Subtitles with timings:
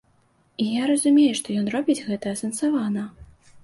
[0.65, 3.11] І я разумею, што ён робіць гэта асэнсавана.